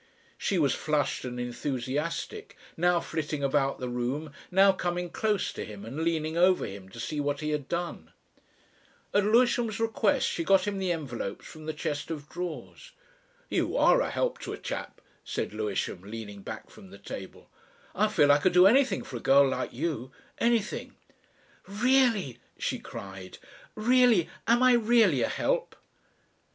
She 0.39 0.57
was 0.57 0.73
flushed 0.73 1.25
and 1.25 1.39
enthusiastic, 1.39 2.57
now 2.75 2.99
flitting 2.99 3.43
about 3.43 3.77
the 3.79 3.87
room, 3.87 4.33
now 4.49 4.71
coming 4.71 5.11
close 5.11 5.53
to 5.53 5.63
him 5.63 5.85
and 5.85 5.99
leaning 6.03 6.35
over 6.35 6.65
him 6.65 6.89
to 6.89 6.99
see 6.99 7.19
what 7.19 7.41
he 7.41 7.51
had 7.51 7.69
done. 7.69 8.11
At 9.13 9.25
Lewisham's 9.25 9.79
request 9.79 10.27
she 10.27 10.43
got 10.43 10.65
him 10.67 10.79
the 10.79 10.91
envelopes 10.91 11.45
from 11.45 11.67
the 11.67 11.71
chest 11.73 12.09
of 12.09 12.27
drawers. 12.29 12.93
"You 13.47 13.77
are 13.77 14.01
a 14.01 14.09
help 14.09 14.39
to 14.39 14.53
a 14.53 14.57
chap," 14.57 15.01
said 15.23 15.53
Lewisham, 15.53 16.01
leaning 16.01 16.41
back 16.41 16.71
from 16.71 16.89
the 16.89 16.97
table, 16.97 17.51
"I 17.93 18.07
feel 18.07 18.31
I 18.31 18.39
could 18.39 18.53
do 18.53 18.65
anything 18.65 19.03
for 19.03 19.17
a 19.17 19.19
girl 19.19 19.47
like 19.49 19.71
you 19.71 20.11
anything." 20.39 20.95
"Really!" 21.67 22.39
she 22.57 22.79
cried, 22.79 23.37
"Really! 23.75 24.29
Am 24.47 24.63
I 24.63 24.73
really 24.73 25.21
a 25.21 25.29
help?" 25.29 25.75